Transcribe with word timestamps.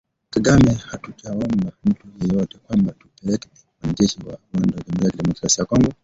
Kagame: 0.29 0.71
Hatujaomba 0.83 1.71
mtu 1.85 2.07
yeyote 2.27 2.57
kwamba 2.57 2.93
tupeleke 2.93 3.49
wanajeshi 3.81 4.19
wa 4.25 4.35
Rwanda 4.53 4.77
Jamhuri 4.87 5.05
ya 5.05 5.11
kidemokrasia 5.11 5.61
ya 5.61 5.65
Kongo. 5.65 5.93